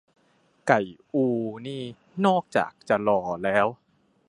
[0.67, 0.81] "ไก่
[1.13, 1.25] อู"
[1.65, 1.81] นี่
[2.25, 3.67] นอกจากจะหล่อแล้ว